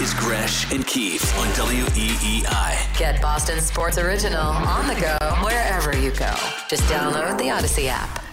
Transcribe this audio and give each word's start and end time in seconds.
is 0.00 0.14
Gresh 0.14 0.72
and 0.72 0.86
Keefe 0.86 1.38
on 1.38 1.46
WEEI. 1.48 2.98
Get 2.98 3.20
Boston 3.20 3.60
Sports 3.60 3.98
Original 3.98 4.40
on 4.40 4.86
the 4.86 4.94
go 4.94 5.18
wherever 5.44 5.94
you 5.94 6.10
go. 6.12 6.34
Just 6.68 6.84
download 6.84 7.36
the 7.36 7.44
Audacy 7.44 7.86
app. 7.86 8.24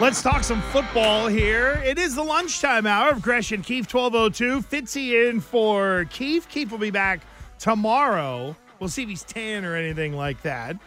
Let's 0.00 0.22
talk 0.22 0.42
some 0.42 0.62
football 0.62 1.26
here. 1.26 1.82
It 1.84 1.98
is 1.98 2.14
the 2.14 2.24
lunchtime 2.24 2.86
hour 2.86 3.10
of 3.10 3.20
Gresh 3.20 3.52
and 3.52 3.62
Keefe 3.62 3.92
1202. 3.92 4.62
Fitzy 4.62 5.28
in 5.28 5.40
for 5.40 6.06
Keefe. 6.08 6.48
Keefe 6.48 6.70
will 6.70 6.78
be 6.78 6.90
back 6.90 7.20
tomorrow. 7.58 8.56
We'll 8.80 8.88
see 8.88 9.02
if 9.02 9.10
he's 9.10 9.24
tan 9.24 9.66
or 9.66 9.76
anything 9.76 10.14
like 10.14 10.40
that. 10.40 10.78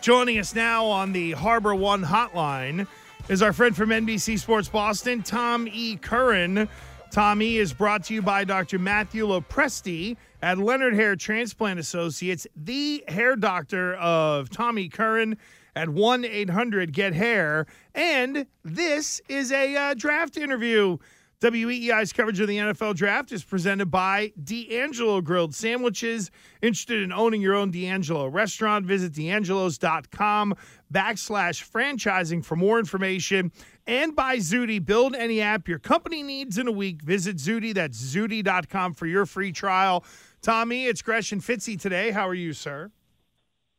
Joining 0.00 0.38
us 0.38 0.54
now 0.54 0.86
on 0.86 1.12
the 1.12 1.32
Harbor 1.32 1.74
One 1.74 2.02
hotline 2.02 2.86
is 3.28 3.42
our 3.42 3.52
friend 3.52 3.76
from 3.76 3.90
NBC 3.90 4.38
Sports 4.38 4.66
Boston, 4.66 5.22
Tom 5.22 5.68
E. 5.70 5.96
Curran. 5.96 6.70
Tom 7.10 7.42
E. 7.42 7.58
is 7.58 7.74
brought 7.74 8.04
to 8.04 8.14
you 8.14 8.22
by 8.22 8.44
Dr. 8.44 8.78
Matthew 8.78 9.26
Lopresti 9.26 10.16
at 10.40 10.56
Leonard 10.56 10.94
Hair 10.94 11.16
Transplant 11.16 11.78
Associates, 11.78 12.46
the 12.56 13.04
hair 13.08 13.36
doctor 13.36 13.94
of 13.96 14.48
Tommy 14.48 14.88
Curran 14.88 15.36
at 15.76 15.90
1 15.90 16.24
800 16.24 16.94
Get 16.94 17.12
Hair. 17.12 17.66
And 17.94 18.46
this 18.64 19.20
is 19.28 19.52
a 19.52 19.76
uh, 19.76 19.94
draft 19.94 20.38
interview. 20.38 20.96
WEEI's 21.40 22.12
coverage 22.12 22.38
of 22.40 22.48
the 22.48 22.58
NFL 22.58 22.94
draft 22.96 23.32
is 23.32 23.42
presented 23.42 23.86
by 23.86 24.30
D'Angelo 24.44 25.22
Grilled 25.22 25.54
Sandwiches. 25.54 26.30
Interested 26.60 27.00
in 27.00 27.12
owning 27.12 27.40
your 27.40 27.54
own 27.54 27.70
D'Angelo 27.70 28.26
restaurant? 28.26 28.84
Visit 28.84 29.14
d'angelos.com 29.14 30.54
backslash 30.92 31.66
franchising 31.66 32.44
for 32.44 32.56
more 32.56 32.78
information. 32.78 33.52
And 33.86 34.14
by 34.14 34.36
Zudy, 34.36 34.84
build 34.84 35.14
any 35.14 35.40
app 35.40 35.66
your 35.66 35.78
company 35.78 36.22
needs 36.22 36.58
in 36.58 36.68
a 36.68 36.72
week. 36.72 37.00
Visit 37.00 37.36
Zudy, 37.38 37.72
that's 37.72 37.96
zudy.com 37.96 38.92
for 38.92 39.06
your 39.06 39.24
free 39.24 39.50
trial. 39.50 40.04
Tommy, 40.42 40.86
it's 40.86 41.00
Gresh 41.00 41.32
and 41.32 41.40
Fitzy 41.40 41.80
today. 41.80 42.10
How 42.10 42.28
are 42.28 42.34
you, 42.34 42.52
sir? 42.52 42.90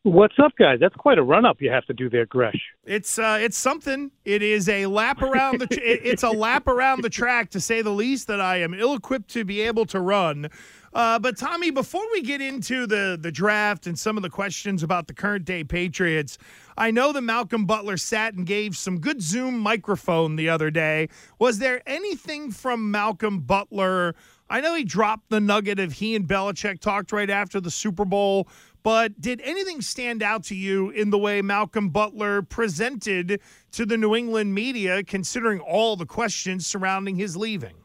What's 0.03 0.33
up, 0.44 0.53
guys? 0.57 0.80
That's 0.80 0.95
quite 0.95 1.19
a 1.19 1.23
run 1.23 1.45
up 1.45 1.61
you 1.61 1.69
have 1.69 1.85
to 1.85 1.94
do 1.94 2.09
there, 2.09 2.25
Gresh. 2.25 2.59
It's 2.85 3.19
uh, 3.19 3.38
it's 3.39 3.55
something. 3.55 4.09
It 4.25 4.41
is 4.41 4.67
a 4.67 4.88
lap 4.88 5.21
around 5.21 5.59
the. 5.61 5.66
it- 5.80 6.02
it's 6.03 6.23
a 6.23 6.31
lap 6.31 6.66
around 6.66 7.03
the 7.03 7.09
track, 7.09 7.52
to 7.52 7.59
say 7.61 7.83
the 7.83 7.91
least. 7.91 8.25
That 8.25 8.41
I 8.41 8.57
am 8.61 8.73
ill 8.73 8.95
equipped 8.95 9.29
to 9.33 9.45
be 9.45 9.61
able 9.61 9.85
to 9.88 9.99
run. 9.99 10.49
Uh, 10.91 11.19
but 11.19 11.38
Tommy, 11.38 11.69
before 11.69 12.02
we 12.11 12.23
get 12.23 12.41
into 12.41 12.88
the 12.88 13.16
the 13.22 13.31
draft 13.31 13.85
and 13.85 13.97
some 13.97 14.17
of 14.17 14.23
the 14.23 14.29
questions 14.31 14.81
about 14.81 15.05
the 15.05 15.13
current 15.13 15.45
day 15.45 15.63
Patriots, 15.63 16.39
I 16.75 16.89
know 16.89 17.13
that 17.13 17.22
Malcolm 17.22 17.66
Butler 17.67 17.97
sat 17.97 18.33
and 18.33 18.44
gave 18.47 18.75
some 18.75 18.99
good 18.99 19.22
Zoom 19.22 19.59
microphone 19.59 20.35
the 20.35 20.49
other 20.49 20.72
day. 20.72 21.09
Was 21.38 21.59
there 21.59 21.83
anything 21.85 22.49
from 22.49 22.89
Malcolm 22.89 23.41
Butler? 23.41 24.16
I 24.49 24.59
know 24.59 24.75
he 24.75 24.83
dropped 24.83 25.29
the 25.29 25.39
nugget 25.39 25.79
of 25.79 25.94
he 25.94 26.13
and 26.13 26.27
Belichick 26.27 26.81
talked 26.81 27.13
right 27.13 27.29
after 27.29 27.61
the 27.61 27.72
Super 27.72 28.03
Bowl, 28.03 28.49
but 28.84 29.20
did 29.20 29.42
anything 29.44 29.82
stand 29.82 30.24
out 30.24 30.44
to 30.46 30.56
you 30.56 30.90
in 30.90 31.10
the 31.10 31.18
way 31.18 31.42
Malcolm 31.42 31.90
Butler 31.90 32.42
presented 32.42 33.40
to 33.72 33.86
the 33.86 33.98
New 33.98 34.16
England 34.16 34.54
media, 34.54 35.04
considering 35.04 35.60
all 35.60 35.96
the 35.96 36.06
questions 36.06 36.66
surrounding 36.66 37.16
his 37.16 37.38
leaving? 37.38 37.76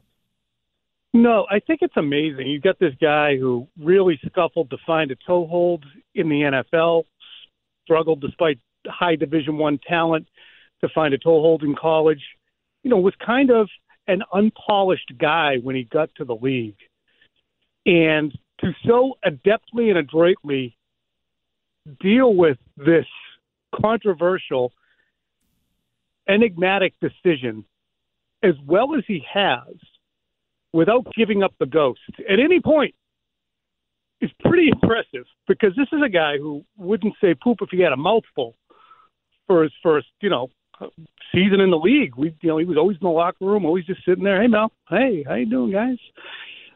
No, 1.13 1.47
I 1.51 1.61
think 1.61 1.81
it's 1.83 1.97
amazing. 1.97 2.47
You 2.49 2.61
got 2.61 2.79
this 2.79 2.95
guy 3.01 3.37
who 3.37 3.69
really 3.79 4.21
scuffled 4.27 4.69
to 4.71 4.77
find 4.87 5.11
a 5.11 5.17
toehold 5.27 5.85
in 6.15 6.29
the 6.29 6.43
NFL, 6.43 7.05
struggled 7.85 8.21
despite 8.21 8.59
high 8.87 9.17
Division 9.17 9.57
One 9.57 9.79
talent 9.89 10.29
to 10.83 10.89
find 10.95 11.15
a 11.15 11.19
toehold 11.19 11.63
in 11.63 11.75
college. 11.75 12.23
You 12.83 12.91
know, 12.91 12.99
was 12.99 13.15
kind 13.25 13.51
of 13.51 13.69
an 14.07 14.23
unpolished 14.33 15.13
guy 15.19 15.57
when 15.63 15.75
he 15.75 15.85
got 15.85 16.11
to 16.17 16.25
the 16.25 16.37
league, 16.37 16.77
and 17.87 18.37
to 18.61 18.73
so 18.87 19.15
adeptly 19.25 19.89
and 19.89 19.99
adroitly 19.99 20.77
deal 22.01 22.35
with 22.35 22.59
this 22.77 23.07
controversial, 23.75 24.73
enigmatic 26.29 26.95
decision 27.01 27.65
as 28.43 28.55
well 28.67 28.95
as 28.97 29.05
he 29.07 29.25
has 29.33 29.75
without 30.73 31.07
giving 31.17 31.43
up 31.43 31.55
the 31.59 31.67
ghost 31.67 32.01
at 32.29 32.39
any 32.39 32.61
point 32.61 32.95
is 34.21 34.31
pretty 34.41 34.69
impressive 34.69 35.25
because 35.47 35.75
this 35.77 35.89
is 35.93 36.01
a 36.05 36.09
guy 36.09 36.37
who 36.39 36.65
wouldn't 36.77 37.15
say 37.21 37.35
poop 37.35 37.59
if 37.61 37.69
he 37.71 37.81
had 37.81 37.93
a 37.93 37.97
mouthful 37.97 38.55
for 39.47 39.63
his 39.63 39.73
first, 39.83 40.09
you 40.21 40.31
know, 40.31 40.49
season 41.35 41.61
in 41.61 41.71
the 41.71 41.77
league. 41.77 42.15
We, 42.17 42.35
you 42.41 42.49
know, 42.49 42.59
he 42.59 42.65
was 42.65 42.77
always 42.77 42.97
in 43.01 43.05
the 43.05 43.11
locker 43.11 43.45
room, 43.45 43.65
always 43.65 43.85
just 43.85 44.05
sitting 44.05 44.25
there. 44.25 44.41
Hey, 44.41 44.49
Mel. 44.49 44.73
Hey, 44.89 45.25
how 45.27 45.35
you 45.35 45.47
doing, 45.47 45.73
guys? 45.73 45.99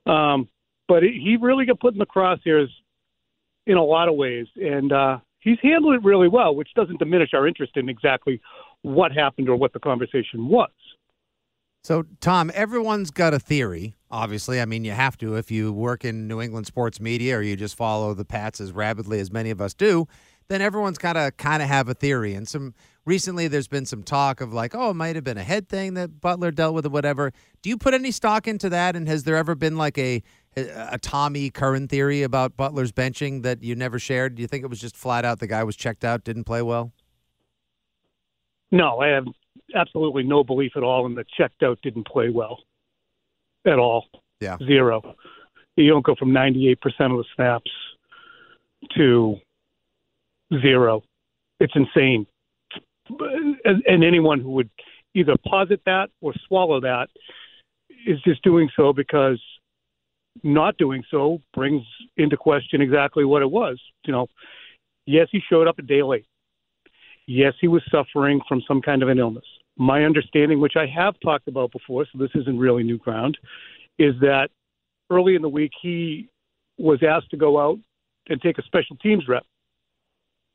Um, 0.07 0.49
but 0.89 1.03
he 1.03 1.21
he 1.23 1.37
really 1.37 1.67
got 1.67 1.81
put 1.81 1.95
in 1.95 1.99
the 1.99 2.07
crosshairs 2.07 2.69
in 3.67 3.77
a 3.77 3.85
lot 3.85 4.09
of 4.09 4.15
ways, 4.15 4.47
and 4.57 4.93
uh, 4.93 5.19
he's 5.41 5.59
handled 5.63 5.95
it 5.95 6.05
really 6.05 6.29
well, 6.29 6.55
which 6.55 6.69
doesn't 6.75 6.99
diminish 6.99 7.31
our 7.35 7.47
interest 7.47 7.77
in 7.77 7.89
exactly 7.89 8.41
what 8.83 9.13
happened 9.13 9.49
or 9.49 9.57
what 9.57 9.73
the 9.73 9.81
conversation 9.81 10.49
was. 10.49 10.71
So, 11.83 12.05
Tom, 12.21 12.51
everyone's 12.55 13.11
got 13.11 13.33
a 13.33 13.39
theory. 13.39 13.95
Obviously, 14.11 14.61
I 14.61 14.67
mean, 14.67 14.85
you 14.85 14.93
have 14.93 15.17
to 15.19 15.37
if 15.37 15.51
you 15.51 15.73
work 15.73 16.05
in 16.05 16.29
New 16.29 16.41
England 16.41 16.67
sports 16.67 17.01
media 17.01 17.39
or 17.39 17.43
you 17.43 17.57
just 17.57 17.75
follow 17.75 18.13
the 18.13 18.25
Pats 18.25 18.61
as 18.61 18.73
rapidly 18.73 19.19
as 19.19 19.33
many 19.33 19.51
of 19.51 19.61
us 19.61 19.73
do. 19.73 20.07
Then 20.49 20.61
everyone's 20.61 20.99
got 20.99 21.15
to 21.15 21.33
kind 21.39 21.63
of 21.63 21.69
have 21.69 21.89
a 21.89 21.95
theory. 21.95 22.35
And 22.35 22.47
some 22.47 22.75
recently, 23.07 23.49
there's 23.49 23.69
been 23.69 23.87
some 23.87 24.03
talk 24.03 24.41
of 24.43 24.53
like, 24.53 24.75
oh, 24.75 24.91
it 24.91 24.95
might 24.95 25.15
have 25.15 25.25
been 25.25 25.39
a 25.39 25.45
head 25.45 25.69
thing 25.69 25.95
that 25.95 26.21
Butler 26.21 26.51
dealt 26.51 26.75
with 26.75 26.85
or 26.85 26.91
whatever. 26.91 27.33
Do 27.63 27.71
you 27.71 27.79
put 27.79 27.95
any 27.95 28.11
stock 28.11 28.47
into 28.47 28.69
that? 28.69 28.95
And 28.95 29.09
has 29.09 29.25
there 29.25 29.37
ever 29.37 29.55
been 29.55 29.79
like 29.79 29.97
a 29.97 30.23
a 30.57 30.99
Tommy 31.01 31.51
Curran 31.51 31.89
theory 31.89 32.23
about 32.23 32.57
Butler's 32.57 32.93
benching 32.93 33.43
that 33.43 33.63
you 33.63 33.75
never 33.75 33.99
shared? 33.99 34.35
Do 34.35 34.43
you 34.43 34.49
think 34.49 34.65
it 34.65 34.69
was 34.69 34.81
just 34.81 34.97
flat 34.97 35.25
out 35.25 35.39
the 35.39 35.47
guy 35.47 35.63
was 35.65 35.77
checked 35.77 36.05
out, 36.05 36.25
didn't 36.25 36.45
play 36.45 36.63
well? 36.63 36.93
No, 38.73 38.99
I 39.01 39.09
have 39.09 39.27
absolutely 39.75 40.23
no 40.23 40.45
belief 40.45 40.73
at 40.77 40.83
all 40.83 41.07
in 41.07 41.15
the 41.15 41.25
checked 41.37 41.63
out 41.63 41.79
didn't 41.83 42.07
play 42.07 42.31
well 42.31 42.61
at 43.67 43.79
all. 43.79 44.07
Yeah. 44.41 44.57
Zero. 44.59 45.17
You 45.77 45.91
don't 45.91 46.05
go 46.05 46.15
from 46.15 46.31
98% 46.31 46.77
of 46.85 47.19
the 47.19 47.25
snaps 47.35 47.71
to 48.97 49.37
zero. 50.61 51.03
It's 51.59 51.75
insane. 51.75 52.27
And, 53.09 53.57
and 53.87 54.05
anyone 54.05 54.41
who 54.41 54.51
would 54.51 54.71
either 55.15 55.35
posit 55.47 55.81
that 55.87 56.11
or 56.21 56.33
swallow 56.47 56.81
that 56.81 57.09
is 58.07 58.21
just 58.23 58.43
doing 58.43 58.71
so 58.77 58.93
because 58.93 59.41
not 60.43 60.77
doing 60.79 61.03
so 61.11 61.41
brings 61.55 61.83
into 62.17 62.37
question 62.37 62.81
exactly 62.81 63.25
what 63.25 63.43
it 63.43 63.51
was. 63.51 63.81
You 64.05 64.13
know, 64.13 64.27
yes, 65.07 65.29
he 65.31 65.41
showed 65.49 65.69
up 65.69 65.79
a 65.79 65.83
day 65.83 66.03
late. 66.03 66.27
Yes, 67.27 67.55
he 67.61 67.69
was 67.69 67.83
suffering 67.91 68.41
from 68.49 68.63
some 68.67 68.83
kind 68.83 69.03
of 69.03 69.09
an 69.09 69.19
illness. 69.19 69.45
My 69.77 70.05
understanding, 70.05 70.61
which 70.61 70.77
I 70.77 70.87
have 70.87 71.15
talked 71.21 71.49
about 71.49 71.73
before, 71.73 72.05
so 72.05 72.19
this 72.19 72.31
isn't 72.35 72.59
really 72.59 72.83
new 72.83 72.99
ground, 72.99 73.39
is 73.99 74.15
that 74.21 74.49
early 75.11 75.37
in 75.37 75.43
the 75.43 75.49
week 75.49 75.73
he 75.81 76.29
was 76.79 77.03
asked 77.03 77.31
to 77.31 77.37
go 77.37 77.61
out 77.61 77.79
and 78.29 78.41
take 78.41 78.59
a 78.59 78.63
special 78.63 78.97
teams 78.97 79.29
rep, 79.29 79.45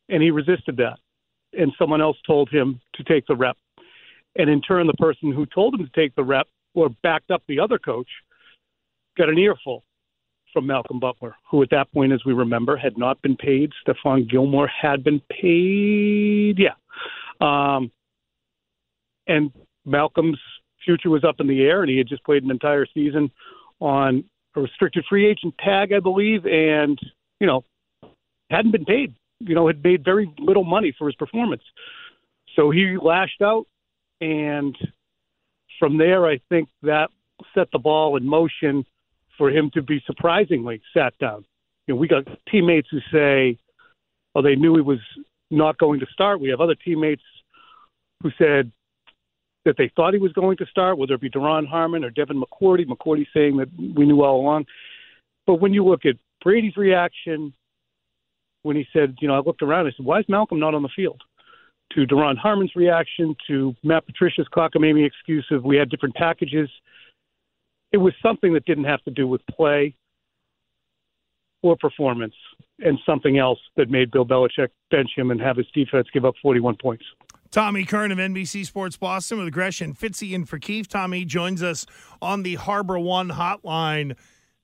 and 0.09 0.21
he 0.21 0.31
resisted 0.31 0.77
that. 0.77 0.97
And 1.57 1.71
someone 1.77 2.01
else 2.01 2.17
told 2.27 2.49
him 2.49 2.81
to 2.95 3.03
take 3.03 3.25
the 3.27 3.35
rep. 3.35 3.57
And 4.37 4.49
in 4.49 4.61
turn, 4.61 4.87
the 4.87 4.93
person 4.93 5.31
who 5.31 5.45
told 5.45 5.75
him 5.75 5.85
to 5.85 5.91
take 6.01 6.13
the 6.15 6.23
rep 6.23 6.47
or 6.73 6.89
backed 7.03 7.31
up 7.31 7.41
the 7.47 7.59
other 7.59 7.79
coach 7.79 8.09
got 9.17 9.29
an 9.29 9.37
earful 9.37 9.83
from 10.53 10.67
Malcolm 10.67 10.99
Butler, 10.99 11.35
who 11.49 11.61
at 11.63 11.69
that 11.71 11.91
point, 11.91 12.13
as 12.13 12.23
we 12.25 12.33
remember, 12.33 12.77
had 12.77 12.97
not 12.97 13.21
been 13.21 13.35
paid. 13.35 13.71
Stephon 13.85 14.29
Gilmore 14.29 14.67
had 14.69 15.03
been 15.03 15.21
paid. 15.29 16.57
Yeah. 16.57 16.75
Um, 17.41 17.91
and 19.27 19.51
Malcolm's 19.85 20.39
future 20.85 21.09
was 21.09 21.23
up 21.23 21.39
in 21.39 21.47
the 21.47 21.61
air, 21.63 21.81
and 21.81 21.89
he 21.89 21.97
had 21.97 22.07
just 22.07 22.23
played 22.23 22.43
an 22.43 22.51
entire 22.51 22.85
season 22.93 23.31
on 23.81 24.23
a 24.55 24.61
restricted 24.61 25.03
free 25.09 25.27
agent 25.27 25.53
tag, 25.59 25.91
I 25.91 25.99
believe, 25.99 26.45
and, 26.45 26.97
you 27.39 27.47
know, 27.47 27.63
hadn't 28.49 28.71
been 28.71 28.85
paid. 28.85 29.13
You 29.39 29.55
know, 29.55 29.67
had 29.67 29.83
made 29.83 30.05
very 30.05 30.33
little 30.39 30.63
money 30.63 30.95
for 30.97 31.07
his 31.07 31.15
performance. 31.15 31.63
So 32.55 32.71
he 32.71 32.97
lashed 33.01 33.41
out, 33.41 33.65
and 34.21 34.77
from 35.77 35.97
there, 35.97 36.25
I 36.25 36.39
think 36.47 36.69
that 36.83 37.09
set 37.53 37.67
the 37.73 37.79
ball 37.79 38.15
in 38.15 38.25
motion 38.25 38.85
for 39.37 39.49
him 39.49 39.69
to 39.73 39.81
be 39.81 40.01
surprisingly 40.05 40.81
sat 40.93 41.17
down. 41.19 41.45
You 41.87 41.93
know, 41.93 41.99
we 41.99 42.07
got 42.07 42.27
teammates 42.49 42.87
who 42.89 42.99
say, 43.11 43.57
"Oh, 44.33 44.41
they 44.41 44.55
knew 44.55 44.75
he 44.75 44.81
was 44.81 44.99
not 45.51 45.77
going 45.77 45.99
to 45.99 46.05
start." 46.07 46.39
We 46.39 46.49
have 46.49 46.61
other 46.61 46.75
teammates 46.75 47.23
who 48.21 48.31
said 48.37 48.71
that 49.65 49.77
they 49.77 49.89
thought 49.95 50.13
he 50.13 50.19
was 50.19 50.33
going 50.33 50.57
to 50.57 50.65
start, 50.67 50.97
whether 50.97 51.15
it 51.15 51.21
be 51.21 51.29
Duron 51.29 51.67
Harmon 51.67 52.03
or 52.03 52.09
Devin 52.09 52.41
McCourty. 52.41 52.85
McCourty 52.85 53.25
saying 53.33 53.57
that 53.57 53.69
we 53.77 54.05
knew 54.05 54.23
all 54.23 54.39
along. 54.39 54.65
But 55.47 55.55
when 55.55 55.73
you 55.73 55.83
look 55.83 56.05
at 56.05 56.15
Brady's 56.43 56.77
reaction 56.77 57.53
when 58.63 58.75
he 58.75 58.87
said, 58.93 59.15
"You 59.19 59.27
know," 59.27 59.35
I 59.35 59.39
looked 59.39 59.61
around. 59.61 59.87
I 59.87 59.91
said, 59.91 60.05
"Why 60.05 60.19
is 60.19 60.29
Malcolm 60.29 60.59
not 60.59 60.73
on 60.73 60.81
the 60.81 60.89
field?" 60.89 61.21
to 61.91 62.05
Duron 62.05 62.37
Harmon's 62.37 62.75
reaction 62.75 63.35
to 63.47 63.75
Matt 63.83 64.05
Patricia's 64.05 64.47
cockamamie 64.53 65.05
excuse 65.05 65.45
of 65.51 65.63
we 65.63 65.77
had 65.77 65.89
different 65.89 66.15
packages. 66.15 66.69
It 67.91 67.97
was 67.97 68.13
something 68.21 68.53
that 68.53 68.65
didn't 68.65 68.85
have 68.85 69.03
to 69.03 69.11
do 69.11 69.27
with 69.27 69.41
play 69.47 69.95
or 71.61 71.75
performance 71.77 72.35
and 72.79 72.99
something 73.05 73.37
else 73.37 73.59
that 73.77 73.89
made 73.89 74.11
Bill 74.11 74.25
Belichick 74.25 74.69
bench 74.91 75.11
him 75.15 75.31
and 75.31 75.39
have 75.41 75.57
his 75.57 75.67
defense 75.73 76.07
give 76.13 76.25
up 76.25 76.35
41 76.41 76.75
points. 76.81 77.05
Tommy 77.51 77.85
Curran 77.85 78.11
of 78.11 78.17
NBC 78.17 78.65
Sports 78.65 78.97
Boston 78.97 79.43
with 79.43 79.53
Gresh 79.53 79.81
and 79.81 79.97
Fitzy 79.97 80.33
in 80.33 80.45
for 80.45 80.59
Keefe. 80.59 80.87
Tommy 80.87 81.23
joins 81.25 81.63
us 81.63 81.85
on 82.21 82.43
the 82.43 82.55
Harbor 82.55 82.99
One 82.99 83.29
hotline. 83.29 84.15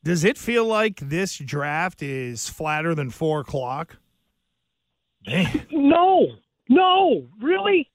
Does 0.03 0.23
it 0.23 0.37
feel 0.37 0.65
like 0.65 0.97
this 0.97 1.37
draft 1.37 2.01
is 2.01 2.49
flatter 2.49 2.93
than 2.95 3.09
four 3.09 3.41
o'clock? 3.41 3.97
Man. 5.27 5.67
No, 5.71 6.27
no, 6.69 7.27
really? 7.39 7.90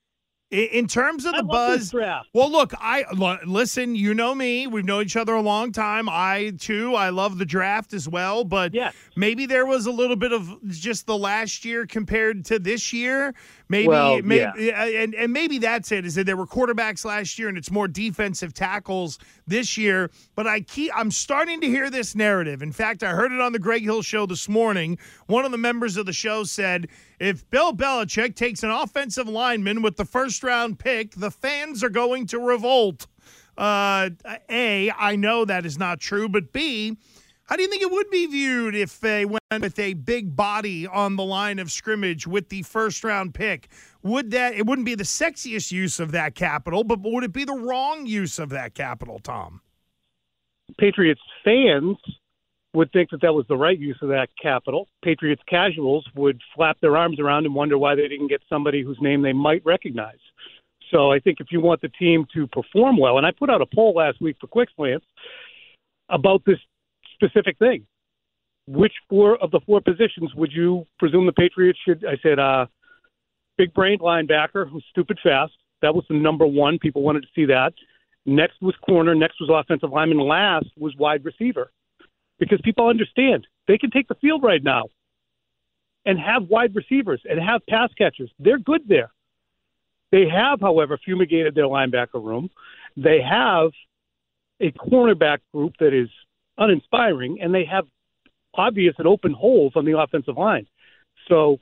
In, 0.52 0.64
in 0.72 0.87
terms 0.87 1.25
of 1.25 1.32
the 1.32 1.38
I 1.38 1.43
buzz, 1.43 1.93
well, 1.93 2.50
look, 2.50 2.72
I 2.78 3.04
l- 3.20 3.38
listen. 3.46 3.96
You 3.96 4.14
know 4.14 4.32
me; 4.32 4.69
we've 4.69 4.84
known 4.84 5.02
each 5.02 5.16
other 5.16 5.34
a 5.34 5.40
long 5.40 5.72
time. 5.72 6.08
I 6.08 6.52
too, 6.58 6.94
I 6.94 7.08
love 7.08 7.38
the 7.38 7.44
draft 7.44 7.93
as 7.93 8.08
well. 8.08 8.44
But 8.44 8.72
Yes. 8.72 8.94
maybe 9.16 9.46
there 9.46 9.66
was 9.66 9.87
a 9.87 9.90
little 9.90 10.14
bit 10.14 10.32
of 10.32 10.48
just 10.69 11.06
the 11.06 11.19
last 11.19 11.64
year 11.64 11.84
compared 11.84 12.44
to 12.46 12.60
this 12.60 12.93
year. 12.93 13.34
Maybe, 13.69 13.88
Well, 13.88 14.22
maybe, 14.22 14.70
and 14.72 15.16
and 15.16 15.32
maybe 15.32 15.58
that's 15.58 15.90
it. 15.90 16.06
Is 16.06 16.14
that 16.14 16.26
there 16.26 16.37
were 16.37 16.46
quarterbacks 16.46 17.04
last 17.04 17.40
year, 17.40 17.49
and 17.49 17.58
it's 17.58 17.72
more 17.72 17.88
defensive 17.88 18.54
tackles 18.54 19.19
this 19.49 19.76
year. 19.76 20.12
But 20.37 20.46
I 20.46 20.60
keep, 20.60 20.92
I'm 20.96 21.10
starting 21.10 21.60
to 21.62 21.66
hear 21.66 21.90
this 21.90 22.14
narrative. 22.14 22.62
In 22.62 22.70
fact, 22.70 23.02
I 23.02 23.10
heard 23.10 23.32
it 23.32 23.40
on 23.40 23.50
the 23.52 23.58
Greg 23.58 23.82
Hill 23.82 24.02
show 24.02 24.26
this 24.26 24.49
morning. 24.49 24.96
One 25.26 25.44
of 25.44 25.50
the 25.50 25.58
members 25.58 25.96
of 25.96 26.06
the 26.06 26.12
show 26.12 26.44
said, 26.44 26.87
if 27.18 27.48
Bill 27.50 27.72
Belichick 27.72 28.34
takes 28.34 28.62
an 28.62 28.70
offensive 28.70 29.28
lineman 29.28 29.82
with 29.82 29.96
the 29.96 30.04
first 30.04 30.42
round 30.42 30.78
pick, 30.78 31.12
the 31.12 31.30
fans 31.30 31.82
are 31.82 31.90
going 31.90 32.26
to 32.26 32.38
revolt. 32.38 33.06
Uh, 33.56 34.10
a, 34.50 34.90
I 34.90 35.16
know 35.16 35.44
that 35.44 35.64
is 35.64 35.78
not 35.78 36.00
true, 36.00 36.28
but 36.28 36.52
B, 36.52 36.96
how 37.44 37.56
do 37.56 37.62
you 37.62 37.68
think 37.68 37.82
it 37.82 37.90
would 37.90 38.10
be 38.10 38.26
viewed 38.26 38.74
if 38.74 39.00
they 39.00 39.24
went 39.24 39.40
with 39.60 39.78
a 39.78 39.94
big 39.94 40.34
body 40.34 40.86
on 40.86 41.16
the 41.16 41.24
line 41.24 41.58
of 41.58 41.70
scrimmage 41.70 42.26
with 42.26 42.48
the 42.48 42.62
first 42.62 43.04
round 43.04 43.34
pick? 43.34 43.70
Would 44.02 44.32
that 44.32 44.54
it 44.54 44.66
wouldn't 44.66 44.84
be 44.84 44.94
the 44.94 45.04
sexiest 45.04 45.72
use 45.72 46.00
of 46.00 46.12
that 46.12 46.34
capital, 46.34 46.84
but 46.84 47.00
would 47.02 47.24
it 47.24 47.32
be 47.32 47.44
the 47.44 47.54
wrong 47.54 48.04
use 48.04 48.38
of 48.38 48.50
that 48.50 48.74
capital, 48.74 49.20
Tom? 49.20 49.60
Patriots 50.78 51.20
fans 51.44 51.96
would 52.76 52.93
think 52.93 53.11
that 53.11 53.23
that 53.23 53.32
was 53.32 53.46
the 53.49 53.56
right 53.56 53.78
use 53.78 53.96
of 54.02 54.11
that 54.11 54.28
capital. 54.40 54.87
Patriots 55.02 55.43
casuals 55.49 56.06
would 56.14 56.40
flap 56.55 56.76
their 56.81 56.96
arms 56.96 57.19
around 57.19 57.46
and 57.46 57.55
wonder 57.55 57.78
why 57.78 57.94
they 57.94 58.06
didn't 58.06 58.28
get 58.28 58.43
somebody 58.49 58.82
whose 58.82 58.99
name 59.00 59.23
they 59.23 59.32
might 59.32 59.64
recognize. 59.64 60.19
So 60.93 61.11
I 61.11 61.19
think 61.19 61.40
if 61.40 61.49
you 61.50 61.61
want 61.61 61.81
the 61.81 61.88
team 61.88 62.26
to 62.34 62.46
perform 62.46 62.99
well, 62.99 63.17
and 63.17 63.26
I 63.26 63.32
put 63.32 63.50
out 63.50 63.62
a 63.62 63.67
poll 63.75 63.94
last 63.94 64.20
week 64.20 64.37
for 64.38 64.46
Quick 64.46 64.69
Slants 64.76 65.06
about 66.11 66.43
this 66.44 66.58
specific 67.14 67.58
thing. 67.58 67.87
Which 68.69 68.93
four 69.08 69.37
of 69.43 69.50
the 69.52 69.61
four 69.64 69.81
positions 69.81 70.34
would 70.34 70.52
you 70.52 70.87
presume 70.99 71.25
the 71.25 71.32
Patriots 71.32 71.78
should? 71.87 72.05
I 72.05 72.17
said, 72.23 72.38
uh, 72.38 72.67
big 73.56 73.73
brain 73.73 73.99
linebacker 73.99 74.69
who's 74.69 74.84
stupid 74.90 75.19
fast. 75.23 75.52
That 75.82 75.94
was 75.94 76.05
the 76.08 76.17
number 76.17 76.46
one. 76.46 76.78
People 76.78 77.02
wanted 77.02 77.23
to 77.23 77.28
see 77.34 77.46
that. 77.46 77.73
Next 78.26 78.61
was 78.61 78.75
corner. 78.84 79.14
Next 79.14 79.40
was 79.40 79.50
offensive 79.52 79.90
lineman. 79.90 80.19
Last 80.19 80.67
was 80.76 80.94
wide 80.96 81.25
receiver. 81.25 81.70
Because 82.38 82.60
people 82.62 82.88
understand 82.88 83.46
they 83.66 83.78
can 83.78 83.90
take 83.90 84.08
the 84.08 84.14
field 84.16 84.42
right 84.42 84.62
now 84.62 84.84
and 86.04 86.18
have 86.18 86.48
wide 86.48 86.74
receivers 86.74 87.20
and 87.28 87.40
have 87.40 87.62
pass 87.68 87.90
catchers. 87.98 88.30
They're 88.38 88.58
good 88.58 88.82
there. 88.86 89.10
They 90.12 90.28
have, 90.28 90.60
however, 90.60 90.98
fumigated 91.04 91.54
their 91.54 91.64
linebacker 91.64 92.22
room. 92.22 92.48
They 92.96 93.20
have 93.20 93.70
a 94.60 94.70
cornerback 94.72 95.38
group 95.52 95.74
that 95.80 95.92
is 95.92 96.08
uninspiring, 96.56 97.38
and 97.40 97.54
they 97.54 97.64
have 97.64 97.86
obvious 98.54 98.94
and 98.98 99.06
open 99.06 99.32
holes 99.32 99.72
on 99.74 99.84
the 99.84 99.98
offensive 99.98 100.36
line. 100.36 100.66
So 101.28 101.58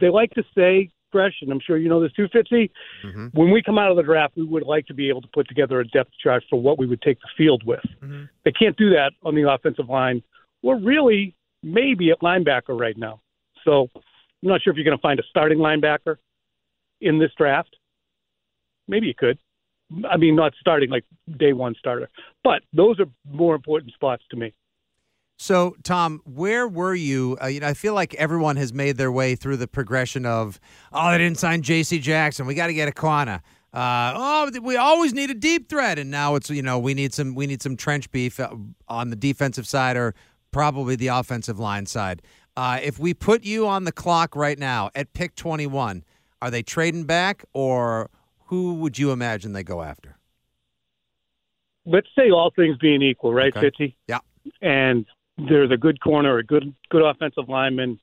they 0.00 0.08
like 0.08 0.30
to 0.32 0.44
say, 0.54 0.90
Gresh, 1.12 1.36
and 1.42 1.52
I'm 1.52 1.60
sure 1.60 1.76
you 1.76 1.88
know 1.88 2.00
this 2.00 2.12
too, 2.12 2.26
Fitzy, 2.28 2.70
Mhm. 3.04 3.32
when 3.34 3.50
we 3.50 3.62
come 3.62 3.78
out 3.78 3.90
of 3.90 3.96
the 3.96 4.02
draft, 4.02 4.36
we 4.36 4.44
would 4.44 4.64
like 4.64 4.86
to 4.86 4.94
be 4.94 5.08
able 5.08 5.20
to 5.20 5.28
put 5.28 5.46
together 5.46 5.78
a 5.78 5.86
depth 5.86 6.12
chart 6.18 6.42
for 6.50 6.60
what 6.60 6.78
we 6.78 6.86
would 6.86 7.02
take 7.02 7.20
the 7.20 7.28
field 7.36 7.62
with. 7.64 7.84
Mhm. 8.02 8.28
They 8.44 8.52
can't 8.52 8.76
do 8.76 8.90
that 8.90 9.12
on 9.22 9.34
the 9.34 9.48
offensive 9.48 9.88
line, 9.88 10.22
or 10.62 10.76
really 10.76 11.34
maybe 11.62 12.10
at 12.10 12.20
linebacker 12.20 12.78
right 12.78 12.96
now. 12.96 13.20
So 13.62 13.88
I'm 13.94 14.48
not 14.48 14.62
sure 14.62 14.72
if 14.72 14.76
you're 14.76 14.84
going 14.84 14.98
to 14.98 15.02
find 15.02 15.20
a 15.20 15.22
starting 15.24 15.58
linebacker 15.58 16.16
in 17.00 17.18
this 17.18 17.32
draft. 17.34 17.76
Maybe 18.88 19.06
you 19.06 19.14
could. 19.14 19.38
I 20.08 20.16
mean, 20.16 20.34
not 20.34 20.54
starting 20.58 20.90
like 20.90 21.04
day 21.36 21.52
one 21.52 21.74
starter, 21.74 22.08
but 22.42 22.62
those 22.72 22.98
are 22.98 23.06
more 23.30 23.54
important 23.54 23.92
spots 23.92 24.24
to 24.30 24.36
me. 24.36 24.52
So, 25.42 25.74
Tom, 25.82 26.22
where 26.24 26.68
were 26.68 26.94
you? 26.94 27.36
Uh, 27.42 27.46
you 27.46 27.58
know, 27.58 27.66
I 27.66 27.74
feel 27.74 27.94
like 27.94 28.14
everyone 28.14 28.54
has 28.58 28.72
made 28.72 28.96
their 28.96 29.10
way 29.10 29.34
through 29.34 29.56
the 29.56 29.66
progression 29.66 30.24
of, 30.24 30.60
oh, 30.92 31.10
they 31.10 31.18
didn't 31.18 31.38
sign 31.38 31.62
J.C. 31.62 31.98
Jackson. 31.98 32.46
We 32.46 32.54
got 32.54 32.68
to 32.68 32.74
get 32.74 32.86
a 32.86 32.92
corner. 32.92 33.42
Uh, 33.74 34.12
oh, 34.14 34.50
we 34.62 34.76
always 34.76 35.12
need 35.12 35.30
a 35.30 35.34
deep 35.34 35.68
threat, 35.68 35.98
and 35.98 36.12
now 36.12 36.36
it's 36.36 36.48
you 36.48 36.62
know 36.62 36.78
we 36.78 36.94
need 36.94 37.12
some 37.12 37.34
we 37.34 37.48
need 37.48 37.60
some 37.60 37.76
trench 37.76 38.08
beef 38.12 38.38
uh, 38.38 38.54
on 38.86 39.10
the 39.10 39.16
defensive 39.16 39.66
side 39.66 39.96
or 39.96 40.14
probably 40.52 40.94
the 40.94 41.08
offensive 41.08 41.58
line 41.58 41.86
side. 41.86 42.22
Uh, 42.56 42.78
if 42.80 43.00
we 43.00 43.12
put 43.12 43.42
you 43.42 43.66
on 43.66 43.82
the 43.82 43.92
clock 43.92 44.36
right 44.36 44.60
now 44.60 44.90
at 44.94 45.12
pick 45.12 45.34
twenty 45.34 45.66
one, 45.66 46.04
are 46.40 46.52
they 46.52 46.62
trading 46.62 47.02
back 47.02 47.44
or 47.52 48.10
who 48.44 48.74
would 48.74 48.96
you 48.96 49.10
imagine 49.10 49.54
they 49.54 49.64
go 49.64 49.82
after? 49.82 50.16
Let's 51.84 52.08
say 52.16 52.30
all 52.30 52.52
things 52.54 52.76
being 52.76 53.02
equal, 53.02 53.34
right, 53.34 53.56
Okay. 53.56 53.70
Fitzy? 53.70 53.94
Yeah. 54.06 54.20
And 54.60 55.04
there's 55.38 55.70
a 55.70 55.76
good 55.76 56.00
corner, 56.00 56.38
a 56.38 56.44
good 56.44 56.74
good 56.90 57.02
offensive 57.02 57.48
lineman, 57.48 57.98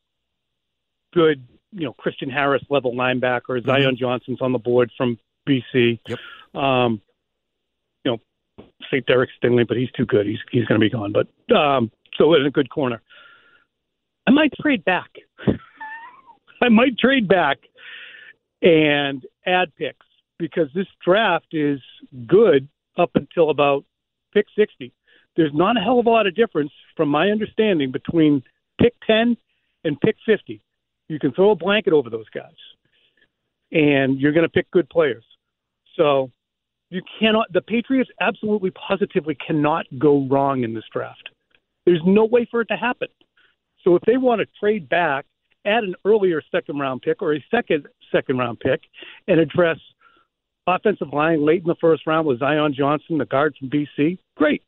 good 1.14 1.46
you 1.72 1.86
know 1.86 1.94
Christian 1.94 2.30
Harris 2.30 2.64
level 2.70 2.94
linebacker. 2.94 3.64
Zion 3.64 3.98
Johnson's 3.98 4.42
on 4.42 4.52
the 4.52 4.60
board 4.60 4.92
from 4.98 5.18
BC. 5.48 6.00
Yep. 6.08 6.20
Um, 6.62 7.02
you 8.04 8.12
know, 8.12 8.66
say 8.92 9.02
Derek 9.02 9.30
Stingley, 9.42 9.68
but 9.68 9.78
he's 9.78 9.92
too 9.92 10.06
good. 10.06 10.26
He's 10.26 10.40
he's 10.52 10.66
going 10.66 10.80
to 10.80 10.86
be 10.86 10.90
gone. 10.90 11.14
But 11.14 11.56
um, 11.56 11.92
so 12.18 12.34
in 12.34 12.46
a 12.46 12.52
good 12.52 12.70
corner, 12.70 13.02
I 14.28 14.31
might 14.31 14.54
trade 14.62 14.84
back. 14.84 15.10
I 16.62 16.70
might 16.70 16.98
trade 16.98 17.28
back 17.28 17.60
and 18.62 19.26
add 19.46 19.74
picks 19.76 20.06
because 20.38 20.68
this 20.74 20.88
draft 21.04 21.48
is 21.54 21.80
good 22.28 22.68
up 22.98 23.12
until 23.16 23.50
about 23.50 23.86
pick 24.33 24.45
60. 24.57 24.92
There's 25.36 25.54
not 25.54 25.78
a 25.78 25.80
hell 25.80 26.00
of 26.00 26.06
a 26.06 26.09
lot 26.09 26.28
of 26.28 26.36
difference, 26.36 26.71
from 26.95 27.09
my 27.09 27.30
understanding, 27.30 27.92
between 27.92 28.44
pick 28.80 28.94
10 29.07 29.38
and 29.83 30.02
pick 30.02 30.16
50. 30.26 30.62
You 31.07 31.19
can 31.19 31.31
throw 31.31 31.52
a 31.52 31.56
blanket 31.56 31.94
over 31.94 32.09
those 32.09 32.30
guys, 32.30 32.52
and 33.71 34.19
you're 34.19 34.33
going 34.33 34.45
to 34.45 34.50
pick 34.50 34.69
good 34.71 34.90
players. 34.90 35.24
So 35.95 36.31
you 36.90 37.02
cannot, 37.19 37.52
the 37.54 37.62
Patriots 37.62 38.09
absolutely 38.19 38.71
positively 38.71 39.36
cannot 39.36 39.86
go 39.98 40.28
wrong 40.30 40.64
in 40.64 40.74
this 40.74 40.83
draft. 40.92 41.30
There's 41.86 42.02
no 42.06 42.26
way 42.26 42.48
for 42.50 42.62
it 42.62 42.68
to 42.68 42.78
happen. 42.78 43.07
So 43.83 43.95
if 43.95 44.02
they 44.04 44.18
want 44.18 44.42
to 44.42 44.48
trade 44.59 44.90
back, 44.90 45.26
add 45.66 45.83
an 45.83 45.95
earlier 46.06 46.42
second 46.52 46.80
round 46.80 47.02
pick 47.02 47.21
or 47.21 47.33
a 47.33 47.45
second 47.52 47.88
second 48.12 48.38
round 48.38 48.59
pick 48.59 48.81
and 49.28 49.40
address 49.40 49.78
offensive 50.68 51.14
line 51.14 51.45
late 51.45 51.62
in 51.62 51.68
the 51.68 51.76
first 51.81 52.06
round 52.06 52.28
with 52.28 52.40
Zion 52.40 52.74
Johnson, 52.78 53.18
the 53.18 53.26
guard 53.26 53.56
from 53.59 53.69
BC, 53.69 54.18
great. 54.36 54.64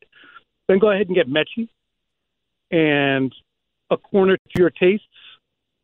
Then 0.71 0.79
go 0.79 0.89
ahead 0.89 1.07
and 1.07 1.15
get 1.17 1.27
Mechie 1.27 1.67
and 2.71 3.35
a 3.89 3.97
corner 3.97 4.37
to 4.37 4.57
your 4.57 4.69
tastes 4.69 5.05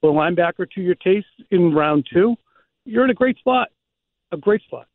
or 0.01 0.13
linebacker 0.13 0.65
to 0.75 0.81
your 0.81 0.95
tastes 0.95 1.29
in 1.51 1.73
round 1.73 2.07
two. 2.09 2.37
You're 2.85 3.03
in 3.03 3.09
a 3.09 3.13
great 3.13 3.37
spot. 3.37 3.67
A 4.31 4.37
great 4.37 4.61
spot. 4.61 4.87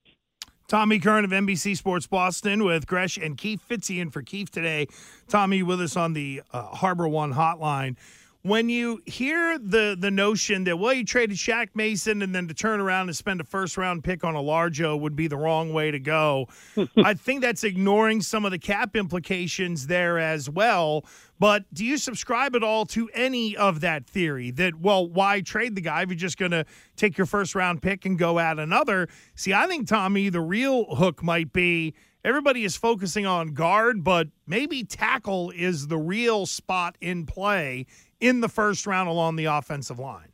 Tommy 0.67 0.99
Curran 0.99 1.27
of 1.27 1.31
NBC 1.31 1.77
Sports 1.77 2.07
Boston 2.07 2.65
with 2.65 2.87
Gresh 2.87 3.19
and 3.19 3.37
Keefe 3.37 3.61
Fitzy 3.69 4.01
in 4.01 4.09
for 4.09 4.23
Keefe 4.23 4.51
today. 4.51 4.87
Tommy 5.29 5.63
with 5.63 5.83
us 5.83 5.95
on 5.95 6.15
the 6.15 6.41
uh, 6.55 6.69
Harbor 6.69 7.07
One 7.07 7.35
hotline. 7.35 7.97
When 8.45 8.69
you 8.69 9.01
hear 9.07 9.57
the 9.57 9.97
the 9.97 10.11
notion 10.11 10.65
that 10.65 10.77
well 10.77 10.93
you 10.93 11.05
traded 11.05 11.37
Shaq 11.37 11.69
Mason 11.75 12.23
and 12.23 12.35
then 12.35 12.49
to 12.49 12.55
turn 12.55 12.81
around 12.81 13.09
and 13.09 13.17
spend 13.17 13.41
a 13.41 13.45
first 13.45 13.77
round 13.77 14.03
pick 14.03 14.25
on 14.25 14.35
a 14.35 14.41
Largo 14.41 14.97
would 14.97 15.15
be 15.15 15.29
the 15.29 15.37
wrong 15.37 15.73
way 15.73 15.93
to 15.93 16.01
go, 16.01 16.49
I 16.97 17.15
think 17.15 17.43
that's 17.43 17.63
ignoring 17.63 18.21
some 18.21 18.45
of 18.45 18.51
the 18.51 18.59
cap 18.59 18.97
implications 18.97 19.87
there 19.87 20.19
as 20.19 20.51
well. 20.51 21.05
But 21.39 21.73
do 21.73 21.85
you 21.85 21.99
subscribe 21.99 22.57
at 22.57 22.63
all 22.65 22.85
to 22.87 23.09
any 23.15 23.57
of 23.57 23.81
that 23.81 24.07
theory 24.07 24.51
that, 24.53 24.77
well, 24.77 25.09
why 25.09 25.41
trade 25.41 25.75
the 25.75 25.81
guy 25.81 26.03
if 26.03 26.09
you're 26.09 26.17
just 26.17 26.39
going 26.39 26.53
to 26.53 26.65
take 26.97 27.19
your 27.19 27.27
first 27.27 27.55
round 27.55 27.83
pick 27.83 28.05
and 28.07 28.19
go 28.19 28.39
at 28.39 28.59
another? 28.59 29.09
See, 29.35 29.53
I 29.53 29.67
think, 29.67 29.89
Tommy, 29.89 30.29
the 30.29 30.41
real 30.41 30.95
hook 30.95 31.23
might 31.23 31.53
be 31.53 31.95
everybody 32.25 32.65
is 32.65 32.77
focusing 32.77 33.27
on 33.27 33.55
guard, 33.55 34.05
but 34.05 34.29
maybe 34.47 34.85
tackle 34.85 35.51
is 35.51 35.89
the 35.89 35.99
real 35.99 36.47
spot 36.47 36.97
in 37.01 37.27
play 37.27 37.87
in 38.23 38.41
the 38.41 38.49
first 38.49 38.87
round 38.87 39.09
along 39.09 39.37
the 39.37 39.47
offensive 39.47 39.99
line. 39.99 40.29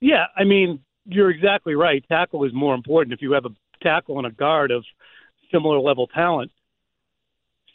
Yeah, 0.00 0.24
I 0.36 0.44
mean, 0.44 0.80
you're 1.04 1.30
exactly 1.30 1.74
right. 1.74 2.04
Tackle 2.08 2.44
is 2.44 2.52
more 2.52 2.74
important. 2.74 3.12
If 3.12 3.22
you 3.22 3.32
have 3.32 3.44
a 3.44 3.50
tackle 3.82 4.18
and 4.18 4.26
a 4.26 4.30
guard 4.30 4.70
of 4.70 4.84
similar 5.52 5.78
level 5.78 6.06
talent 6.06 6.50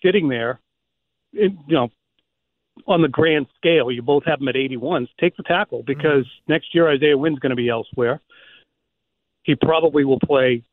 sitting 0.03 0.29
there, 0.29 0.59
it, 1.31 1.51
you 1.67 1.75
know, 1.75 1.89
on 2.87 3.01
the 3.01 3.07
grand 3.07 3.45
scale, 3.55 3.91
you 3.91 4.01
both 4.01 4.25
have 4.25 4.39
them 4.39 4.47
at 4.47 4.55
81s. 4.55 5.07
Take 5.19 5.37
the 5.37 5.43
tackle 5.43 5.83
because 5.83 6.25
mm-hmm. 6.25 6.51
next 6.51 6.73
year 6.73 6.89
Isaiah 6.89 7.17
Wynn's 7.17 7.39
going 7.39 7.51
to 7.51 7.55
be 7.55 7.69
elsewhere. 7.69 8.19
He 9.43 9.55
probably 9.55 10.05
will 10.05 10.19
play 10.19 10.63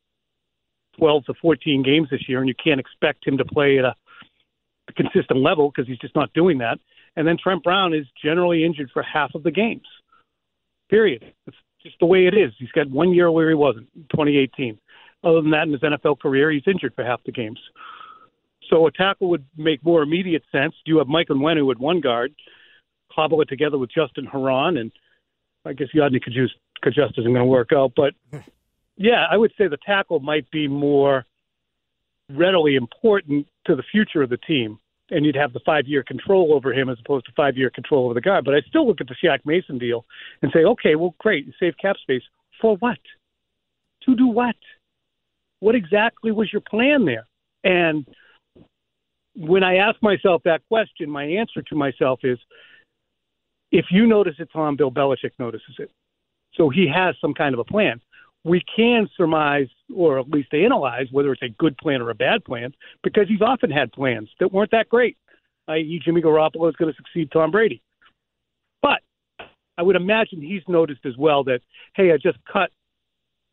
12 0.99 1.27
to 1.27 1.35
14 1.35 1.83
games 1.83 2.09
this 2.11 2.27
year, 2.29 2.39
and 2.39 2.49
you 2.49 2.55
can't 2.63 2.81
expect 2.81 3.27
him 3.27 3.37
to 3.39 3.45
play 3.45 3.79
at 3.79 3.85
a, 3.85 3.95
a 4.89 4.93
consistent 4.93 5.41
level 5.41 5.71
because 5.71 5.87
he's 5.87 5.99
just 5.99 6.15
not 6.15 6.33
doing 6.33 6.59
that. 6.59 6.79
And 7.17 7.27
then 7.27 7.37
Trent 7.43 7.63
Brown 7.63 7.93
is 7.95 8.07
generally 8.23 8.65
injured 8.65 8.91
for 8.93 9.03
half 9.03 9.35
of 9.35 9.43
the 9.43 9.51
games. 9.51 9.87
Period. 10.89 11.33
It's 11.47 11.57
just 11.83 11.97
the 12.01 12.07
way 12.07 12.27
it 12.27 12.35
is. 12.35 12.53
He's 12.59 12.71
got 12.71 12.89
one 12.91 13.13
year 13.13 13.31
where 13.31 13.49
he 13.49 13.55
wasn't, 13.55 13.89
2018. 14.11 14.79
Other 15.23 15.43
than 15.43 15.51
that, 15.51 15.65
in 15.65 15.73
his 15.73 15.83
NFL 15.83 16.21
career, 16.21 16.51
he's 16.51 16.63
injured 16.67 16.95
for 16.95 17.05
half 17.05 17.23
the 17.25 17.33
games. 17.33 17.59
So 18.69 18.87
a 18.87 18.93
tackle 18.93 19.29
would 19.31 19.45
make 19.57 19.85
more 19.85 20.03
immediate 20.03 20.45
sense. 20.53 20.75
Do 20.85 20.93
you 20.93 20.99
have 20.99 21.09
Mike 21.09 21.29
Onwenu 21.29 21.71
at 21.71 21.81
one 21.81 22.01
guard, 22.01 22.33
cobble 23.15 23.41
it 23.43 23.49
together 23.49 23.77
with 23.77 23.91
Justin 23.93 24.25
Herron, 24.25 24.77
and 24.77 24.93
I 25.65 25.73
guess 25.73 25.89
Yodny 25.95 26.21
Cajuste 26.23 27.19
isn't 27.19 27.33
going 27.33 27.35
to 27.35 27.45
work 27.45 27.71
out. 27.73 27.93
But 27.97 28.15
yeah, 28.97 29.27
I 29.31 29.37
would 29.37 29.53
say 29.59 29.67
the 29.69 29.79
tackle 29.85 30.21
might 30.21 30.51
be 30.51 30.69
more 30.69 31.27
readily 32.31 32.77
important 32.77 33.47
to 33.67 33.75
the 33.75 33.83
future 33.83 34.23
of 34.23 34.31
the 34.31 34.37
team, 34.37 34.79
and 35.11 35.25
you'd 35.25 35.37
have 35.37 35.53
the 35.53 35.61
five-year 35.67 36.03
control 36.05 36.53
over 36.53 36.73
him 36.73 36.89
as 36.89 36.99
opposed 37.05 37.27
to 37.27 37.33
five-year 37.37 37.71
control 37.71 38.05
over 38.05 38.15
the 38.15 38.21
guy. 38.21 38.41
But 38.41 38.55
I 38.55 38.61
still 38.69 38.87
look 38.87 39.01
at 39.01 39.09
the 39.09 39.17
Shaq 39.23 39.41
Mason 39.45 39.79
deal 39.79 40.05
and 40.43 40.53
say, 40.53 40.65
okay, 40.65 40.95
well, 40.95 41.15
great, 41.19 41.47
you 41.47 41.53
save 41.59 41.75
cap 41.81 41.97
space 42.01 42.23
for 42.61 42.77
what? 42.77 42.99
To 44.05 44.15
do 44.15 44.27
what? 44.27 44.57
What 45.61 45.75
exactly 45.75 46.33
was 46.33 46.53
your 46.53 46.63
plan 46.63 47.05
there? 47.05 47.27
And 47.65 48.07
when 49.37 49.63
I 49.63 49.77
ask 49.77 50.03
myself 50.03 50.43
that 50.45 50.63
question, 50.69 51.11
my 51.11 51.25
answer 51.25 51.63
to 51.63 51.77
myself 51.77 52.21
is 52.23 52.39
if 53.71 53.87
you 53.91 54.07
notice 54.07 54.35
it, 54.39 54.49
Tom, 54.53 54.77
Bill 54.77 54.91
Belichick 54.91 55.33
notices 55.39 55.77
it. 55.79 55.91
So 56.55 56.69
he 56.69 56.89
has 56.89 57.15
some 57.21 57.35
kind 57.35 57.55
of 57.55 57.61
a 57.61 57.65
plan. 57.65 58.01
We 58.45 58.63
can 58.75 59.09
surmise 59.17 59.69
or 59.95 60.19
at 60.19 60.31
least 60.31 60.55
analyze 60.55 61.09
whether 61.11 61.33
it's 61.33 61.43
a 61.43 61.49
good 61.49 61.77
plan 61.77 62.01
or 62.01 62.11
a 62.11 62.15
bad 62.15 62.45
plan 62.45 62.73
because 63.03 63.29
he's 63.29 63.43
often 63.43 63.71
had 63.71 63.93
plans 63.93 64.31
that 64.41 64.53
weren't 64.53 64.71
that 64.71 64.89
great, 64.89 65.19
i.e., 65.69 66.01
Jimmy 66.03 66.23
Garoppolo 66.23 66.69
is 66.69 66.77
going 66.77 66.93
to 66.93 66.97
succeed 66.97 67.31
Tom 67.31 67.51
Brady. 67.51 67.83
But 68.81 69.01
I 69.77 69.83
would 69.83 69.97
imagine 69.97 70.41
he's 70.41 70.63
noticed 70.69 71.05
as 71.05 71.17
well 71.19 71.45
that, 71.45 71.61
hey, 71.95 72.13
I 72.13 72.17
just 72.17 72.39
cut 72.51 72.71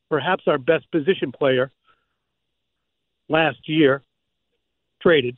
perhaps 0.10 0.44
our 0.48 0.58
best 0.58 0.90
position 0.92 1.32
player 1.32 1.72
last 3.30 3.68
year, 3.68 4.02
traded, 5.02 5.38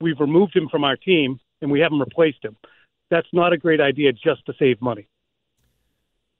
we've 0.00 0.20
removed 0.20 0.56
him 0.56 0.68
from 0.68 0.84
our 0.84 0.96
team 0.96 1.38
and 1.60 1.70
we 1.70 1.80
haven't 1.80 2.00
replaced 2.00 2.44
him. 2.44 2.56
That's 3.10 3.28
not 3.32 3.52
a 3.52 3.56
great 3.56 3.80
idea 3.80 4.12
just 4.12 4.44
to 4.46 4.54
save 4.58 4.80
money. 4.80 5.06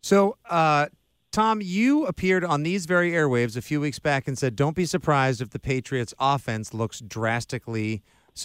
So, 0.03 0.37
uh, 0.49 0.87
Tom, 1.33 1.61
you 1.63 2.07
appeared 2.07 2.45
on 2.45 2.63
these 2.63 2.87
very 2.87 3.13
airwaves 3.13 3.57
a 3.57 3.63
few 3.63 3.81
weeks 3.81 3.99
back 3.99 4.27
and 4.27 4.39
said, 4.39 4.57
"Don't 4.57 4.75
be 4.75 4.87
surprised 4.87 5.41
if 5.41 5.51
the 5.51 5.59
Patriots' 5.59 6.15
offense 6.19 6.73
looks 6.73 7.01
drastically, 7.01 8.03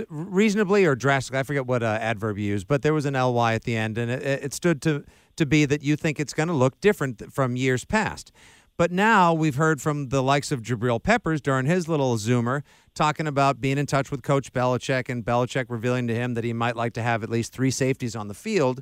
reasonably 0.09 0.85
or 0.85 0.95
drastically. 0.95 1.39
I 1.39 1.43
forget 1.43 1.65
what 1.65 1.83
uh, 1.83 1.97
adverb 2.01 2.37
you 2.37 2.45
used, 2.45 2.67
but 2.67 2.81
there 2.81 2.93
was 2.93 3.05
an 3.05 3.13
ly 3.13 3.53
at 3.53 3.63
the 3.63 3.77
end, 3.77 3.97
and 3.97 4.11
it, 4.11 4.23
it 4.23 4.53
stood 4.53 4.81
to 4.81 5.05
to 5.37 5.45
be 5.45 5.65
that 5.65 5.83
you 5.83 5.95
think 5.95 6.19
it's 6.19 6.33
going 6.33 6.49
to 6.49 6.53
look 6.53 6.79
different 6.81 7.33
from 7.33 7.55
years 7.55 7.85
past." 7.85 8.31
But 8.77 8.91
now 8.91 9.31
we've 9.33 9.55
heard 9.55 9.79
from 9.79 10.09
the 10.09 10.23
likes 10.23 10.51
of 10.51 10.63
Jabril 10.63 11.03
Peppers 11.03 11.39
during 11.39 11.67
his 11.67 11.87
little 11.87 12.15
Zoomer 12.17 12.63
talking 12.95 13.27
about 13.27 13.61
being 13.61 13.77
in 13.77 13.85
touch 13.85 14.09
with 14.09 14.23
Coach 14.23 14.51
Belichick 14.53 15.07
and 15.07 15.23
Belichick 15.23 15.65
revealing 15.69 16.07
to 16.07 16.15
him 16.15 16.33
that 16.33 16.43
he 16.43 16.51
might 16.51 16.75
like 16.75 16.93
to 16.93 17.03
have 17.03 17.21
at 17.21 17.29
least 17.29 17.53
three 17.53 17.69
safeties 17.69 18.15
on 18.15 18.27
the 18.27 18.33
field 18.33 18.81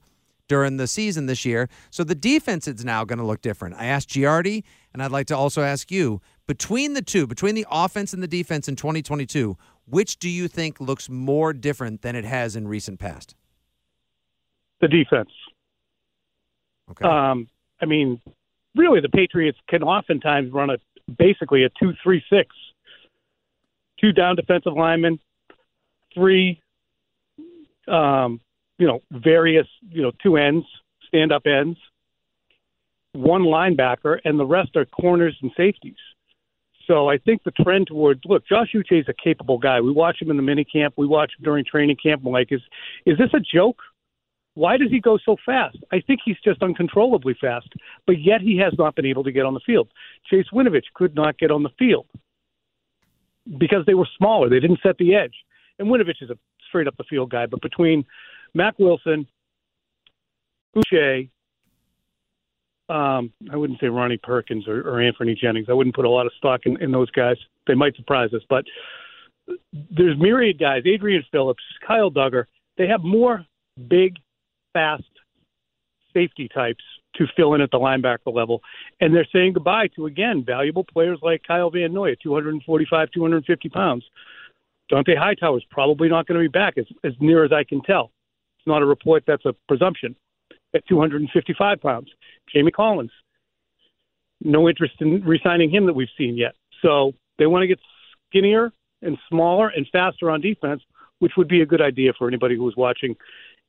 during 0.49 0.75
the 0.75 0.87
season 0.87 1.27
this 1.27 1.45
year. 1.45 1.69
So 1.91 2.03
the 2.03 2.15
defense 2.15 2.67
is 2.67 2.83
now 2.83 3.05
going 3.05 3.19
to 3.19 3.25
look 3.25 3.41
different. 3.41 3.75
I 3.75 3.85
asked 3.85 4.09
Giardi, 4.09 4.63
and 4.93 5.01
I'd 5.01 5.11
like 5.11 5.27
to 5.27 5.37
also 5.37 5.61
ask 5.61 5.89
you 5.89 6.19
between 6.47 6.93
the 6.93 7.01
two, 7.01 7.25
between 7.25 7.55
the 7.55 7.65
offense 7.71 8.11
and 8.11 8.21
the 8.21 8.27
defense 8.27 8.67
in 8.67 8.75
2022, 8.75 9.55
which 9.85 10.17
do 10.17 10.29
you 10.29 10.49
think 10.49 10.81
looks 10.81 11.07
more 11.07 11.53
different 11.53 12.01
than 12.01 12.15
it 12.15 12.25
has 12.25 12.57
in 12.57 12.67
recent 12.67 12.99
past? 12.99 13.35
The 14.81 14.87
defense. 14.87 15.29
Okay. 16.91 17.05
Um, 17.05 17.47
I 17.81 17.85
mean, 17.85 18.19
really 18.75 18.99
the 18.99 19.09
Patriots 19.09 19.57
can 19.67 19.83
oftentimes 19.83 20.51
run 20.51 20.69
a 20.69 20.77
basically 21.17 21.63
a 21.63 21.69
two 21.79 21.93
three 22.03 22.23
six. 22.29 22.55
Two 23.99 24.13
down 24.13 24.37
defensive 24.37 24.73
linemen, 24.73 25.19
three 26.13 26.61
um, 27.87 28.39
you 28.79 28.87
know, 28.87 29.01
various, 29.11 29.67
you 29.89 30.01
know, 30.01 30.11
two 30.23 30.37
ends, 30.37 30.65
stand 31.07 31.31
up 31.31 31.45
ends, 31.45 31.77
one 33.11 33.43
linebacker, 33.43 34.19
and 34.23 34.39
the 34.39 34.45
rest 34.45 34.75
are 34.75 34.85
corners 34.85 35.37
and 35.41 35.51
safeties. 35.55 35.97
So 36.87 37.07
I 37.07 37.19
think 37.19 37.43
the 37.43 37.51
trend 37.51 37.87
toward 37.87 38.23
look, 38.25 38.47
Josh 38.47 38.69
Uche 38.73 39.01
is 39.01 39.05
a 39.07 39.13
capable 39.13 39.59
guy. 39.59 39.79
We 39.79 39.91
watch 39.91 40.19
him 40.19 40.31
in 40.31 40.37
the 40.37 40.43
mini 40.43 40.63
camp, 40.63 40.95
we 40.97 41.05
watch 41.05 41.33
him 41.37 41.43
during 41.43 41.63
training 41.63 41.97
camp. 42.01 42.23
I'm 42.25 42.31
like, 42.31 42.51
is 42.51 42.61
is 43.05 43.17
this 43.17 43.29
a 43.33 43.39
joke? 43.39 43.77
Why 44.55 44.77
does 44.77 44.89
he 44.89 44.99
go 44.99 45.19
so 45.23 45.35
fast? 45.45 45.77
I 45.91 46.01
think 46.01 46.21
he's 46.25 46.39
just 46.43 46.63
uncontrollably 46.63 47.35
fast, 47.39 47.69
but 48.07 48.19
yet 48.19 48.41
he 48.41 48.57
has 48.57 48.73
not 48.77 48.95
been 48.95 49.05
able 49.05 49.23
to 49.25 49.31
get 49.31 49.45
on 49.45 49.53
the 49.53 49.59
field. 49.65 49.89
Chase 50.29 50.47
Winovich 50.51 50.85
could 50.95 51.15
not 51.15 51.37
get 51.37 51.51
on 51.51 51.63
the 51.63 51.69
field 51.77 52.07
because 53.57 53.85
they 53.85 53.93
were 53.93 54.07
smaller. 54.17 54.49
They 54.49 54.59
didn't 54.59 54.79
set 54.81 54.97
the 54.97 55.15
edge. 55.15 55.35
And 55.77 55.87
Winovich 55.87 56.21
is 56.21 56.29
a 56.29 56.37
straight 56.67 56.87
up 56.87 56.97
the 56.97 57.03
field 57.03 57.29
guy, 57.29 57.45
but 57.45 57.61
between 57.61 58.05
Mack 58.53 58.77
Wilson, 58.79 59.27
Uche, 60.75 61.29
um, 62.89 63.31
I 63.51 63.55
wouldn't 63.55 63.79
say 63.79 63.87
Ronnie 63.87 64.17
Perkins 64.17 64.67
or, 64.67 64.79
or 64.79 64.93
Anfernee 64.99 65.37
Jennings. 65.37 65.67
I 65.69 65.73
wouldn't 65.73 65.95
put 65.95 66.05
a 66.05 66.09
lot 66.09 66.25
of 66.25 66.31
stock 66.37 66.61
in, 66.65 66.81
in 66.81 66.91
those 66.91 67.11
guys. 67.11 67.37
They 67.67 67.75
might 67.75 67.95
surprise 67.95 68.33
us, 68.33 68.41
but 68.49 68.65
there's 69.91 70.17
myriad 70.17 70.59
guys. 70.59 70.83
Adrian 70.85 71.23
Phillips, 71.31 71.63
Kyle 71.85 72.09
Dugger. 72.09 72.45
They 72.77 72.87
have 72.87 73.03
more 73.03 73.45
big 73.87 74.17
fast 74.73 75.03
safety 76.13 76.49
types 76.53 76.83
to 77.15 77.25
fill 77.35 77.53
in 77.53 77.61
at 77.61 77.71
the 77.71 77.77
linebacker 77.77 78.33
level. 78.33 78.61
And 79.01 79.13
they're 79.13 79.27
saying 79.31 79.53
goodbye 79.53 79.87
to, 79.95 80.05
again, 80.05 80.43
valuable 80.45 80.83
players 80.83 81.19
like 81.21 81.43
Kyle 81.43 81.69
Van 81.69 81.93
Noy 81.93 82.13
at 82.13 82.21
245, 82.21 83.11
250 83.11 83.69
pounds. 83.69 84.03
Dont'a 84.91 85.17
Hightower 85.17 85.57
is 85.57 85.63
probably 85.69 86.09
not 86.09 86.25
going 86.25 86.41
to 86.41 86.43
be 86.43 86.51
back, 86.51 86.77
as, 86.77 86.85
as 87.03 87.13
near 87.19 87.43
as 87.43 87.51
I 87.51 87.63
can 87.63 87.81
tell. 87.81 88.11
It's 88.59 88.67
not 88.67 88.81
a 88.81 88.85
report, 88.85 89.23
that's 89.25 89.45
a 89.45 89.53
presumption, 89.67 90.15
at 90.75 90.85
255 90.87 91.81
pounds. 91.81 92.09
Jamie 92.53 92.71
Collins, 92.71 93.11
no 94.41 94.67
interest 94.67 94.95
in 94.99 95.23
re 95.23 95.39
signing 95.43 95.69
him 95.69 95.85
that 95.85 95.93
we've 95.93 96.09
seen 96.17 96.37
yet. 96.37 96.55
So 96.81 97.13
they 97.37 97.47
want 97.47 97.63
to 97.63 97.67
get 97.67 97.79
skinnier 98.29 98.71
and 99.01 99.17
smaller 99.29 99.69
and 99.69 99.87
faster 99.91 100.29
on 100.29 100.41
defense, 100.41 100.81
which 101.19 101.33
would 101.37 101.47
be 101.47 101.61
a 101.61 101.65
good 101.65 101.81
idea 101.81 102.11
for 102.17 102.27
anybody 102.27 102.55
who 102.55 102.63
was 102.63 102.75
watching 102.75 103.15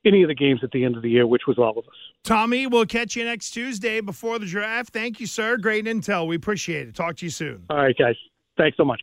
any 0.03 0.23
of 0.23 0.27
the 0.27 0.35
games 0.35 0.61
at 0.63 0.71
the 0.71 0.83
end 0.83 0.97
of 0.97 1.03
the 1.03 1.09
year, 1.09 1.27
which 1.27 1.43
was 1.47 1.57
all 1.57 1.77
of 1.77 1.85
us. 1.85 1.95
Tommy, 2.23 2.67
we'll 2.67 2.85
catch 2.85 3.15
you 3.15 3.23
next 3.23 3.51
Tuesday 3.51 4.01
before 4.01 4.39
the 4.39 4.45
draft. 4.45 4.91
Thank 4.91 5.19
you, 5.19 5.27
sir. 5.27 5.57
Great 5.57 5.85
intel. 5.85 6.27
We 6.27 6.35
appreciate 6.35 6.87
it. 6.87 6.95
Talk 6.95 7.17
to 7.17 7.25
you 7.25 7.29
soon. 7.29 7.65
All 7.69 7.77
right, 7.77 7.95
guys. 7.97 8.15
Thanks 8.57 8.77
so 8.77 8.83
much. 8.83 8.99